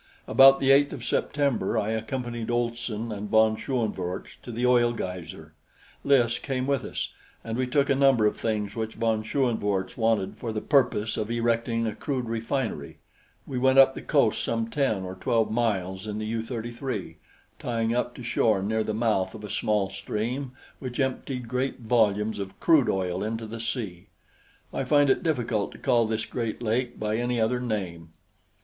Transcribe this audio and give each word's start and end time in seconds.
About 0.27 0.59
the 0.59 0.71
8th 0.71 0.93
of 0.93 1.05
September 1.05 1.77
I 1.77 1.91
accompanied 1.91 2.49
Olson 2.49 3.11
and 3.11 3.29
von 3.29 3.55
Schoenvorts 3.55 4.29
to 4.41 4.51
the 4.51 4.65
oil 4.65 4.93
geyser. 4.93 5.53
Lys 6.03 6.39
came 6.39 6.65
with 6.65 6.83
us, 6.83 7.13
and 7.43 7.55
we 7.55 7.67
took 7.67 7.87
a 7.87 7.93
number 7.93 8.25
of 8.25 8.35
things 8.35 8.75
which 8.75 8.95
von 8.95 9.21
Schoenvorts 9.23 9.95
wanted 9.97 10.37
for 10.37 10.51
the 10.51 10.59
purpose 10.59 11.17
of 11.17 11.29
erecting 11.29 11.85
a 11.85 11.93
crude 11.93 12.25
refinery. 12.25 12.97
We 13.45 13.59
went 13.59 13.77
up 13.77 13.93
the 13.93 14.01
coast 14.01 14.43
some 14.43 14.71
ten 14.71 15.03
or 15.03 15.13
twelve 15.13 15.51
miles 15.51 16.07
in 16.07 16.17
the 16.17 16.25
U 16.25 16.41
33, 16.41 17.17
tying 17.59 17.93
up 17.95 18.15
to 18.15 18.23
shore 18.23 18.63
near 18.63 18.83
the 18.83 18.95
mouth 18.95 19.35
of 19.35 19.43
a 19.43 19.51
small 19.51 19.91
stream 19.91 20.53
which 20.79 20.99
emptied 20.99 21.47
great 21.47 21.81
volumes 21.81 22.39
of 22.39 22.59
crude 22.59 22.89
oil 22.89 23.23
into 23.23 23.45
the 23.45 23.59
sea 23.59 24.07
I 24.73 24.83
find 24.83 25.11
it 25.11 25.21
difficult 25.21 25.71
to 25.73 25.77
call 25.77 26.07
this 26.07 26.25
great 26.25 26.59
lake 26.59 26.99
by 26.99 27.17
any 27.17 27.39
other 27.39 27.59
name. 27.59 28.09